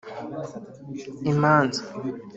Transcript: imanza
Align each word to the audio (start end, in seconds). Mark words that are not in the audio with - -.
imanza 1.31 1.81